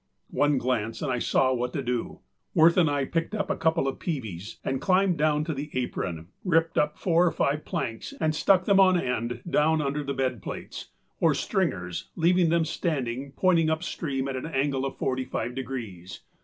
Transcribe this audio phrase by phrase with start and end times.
[0.31, 2.21] One glance and I saw what to do.
[2.55, 6.29] Wirth and I picked up a couple of peavies, and climbing down to the apron,
[6.43, 10.41] ripped up four or five planks and stuck them on end down under the bed
[10.41, 10.87] plates,
[11.19, 16.21] or stringers, leaving them standing pointing up stream at an angle of forty five degrees.